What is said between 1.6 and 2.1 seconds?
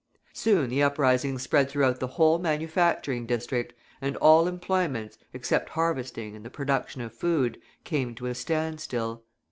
throughout the